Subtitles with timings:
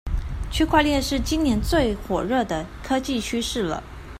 [0.49, 3.83] 區塊鏈是今年最火熱的科技趨勢了